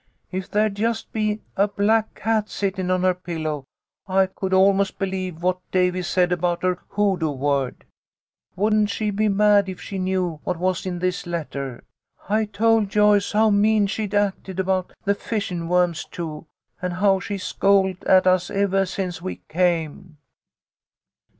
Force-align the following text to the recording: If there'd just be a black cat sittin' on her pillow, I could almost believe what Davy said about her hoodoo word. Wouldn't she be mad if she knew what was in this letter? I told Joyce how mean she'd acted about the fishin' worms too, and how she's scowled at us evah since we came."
If 0.31 0.49
there'd 0.49 0.73
just 0.73 1.13
be 1.13 1.41
a 1.55 1.67
black 1.67 2.15
cat 2.15 2.49
sittin' 2.49 2.89
on 2.89 3.03
her 3.03 3.13
pillow, 3.13 3.65
I 4.07 4.25
could 4.25 4.51
almost 4.51 4.97
believe 4.97 5.43
what 5.43 5.59
Davy 5.69 6.01
said 6.01 6.31
about 6.31 6.63
her 6.63 6.79
hoodoo 6.89 7.29
word. 7.29 7.85
Wouldn't 8.55 8.89
she 8.89 9.11
be 9.11 9.27
mad 9.27 9.69
if 9.69 9.79
she 9.79 9.99
knew 9.99 10.39
what 10.43 10.57
was 10.57 10.87
in 10.87 10.97
this 10.97 11.27
letter? 11.27 11.83
I 12.27 12.45
told 12.45 12.89
Joyce 12.89 13.33
how 13.33 13.51
mean 13.51 13.85
she'd 13.85 14.15
acted 14.15 14.59
about 14.59 14.91
the 15.05 15.13
fishin' 15.13 15.67
worms 15.67 16.03
too, 16.05 16.47
and 16.81 16.93
how 16.93 17.19
she's 17.19 17.43
scowled 17.43 18.03
at 18.05 18.25
us 18.25 18.49
evah 18.49 18.87
since 18.87 19.21
we 19.21 19.41
came." 19.49 20.17